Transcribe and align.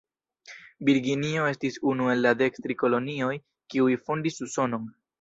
Virginio 0.89 1.43
estis 1.51 1.77
unu 1.93 2.09
el 2.15 2.25
la 2.29 2.33
dektri 2.41 2.79
kolonioj, 2.87 3.31
kiuj 3.75 3.91
fondis 4.09 4.47
Usonon. 4.51 4.95